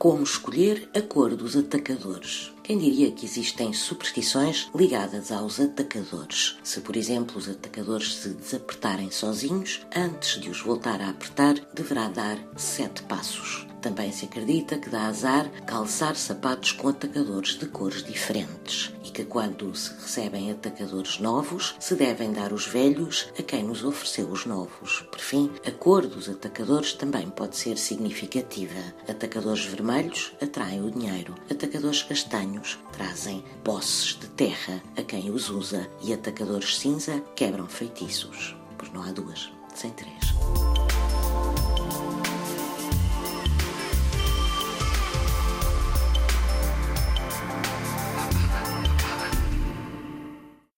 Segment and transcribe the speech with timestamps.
[0.00, 2.54] Como escolher a cor dos atacadores?
[2.62, 6.56] Quem diria que existem superstições ligadas aos atacadores?
[6.64, 12.08] Se, por exemplo, os atacadores se desapertarem sozinhos, antes de os voltar a apertar, deverá
[12.08, 13.66] dar sete passos.
[13.82, 18.89] Também se acredita que dá azar calçar sapatos com atacadores de cores diferentes
[19.20, 24.26] que quando se recebem atacadores novos, se devem dar os velhos a quem nos ofereceu
[24.28, 25.02] os novos.
[25.10, 28.80] Por fim, a cor dos atacadores também pode ser significativa.
[29.06, 35.86] Atacadores vermelhos atraem o dinheiro, atacadores castanhos trazem posses de terra a quem os usa
[36.02, 38.56] e atacadores cinza quebram feitiços.
[38.78, 40.09] Pois não há duas, sem três.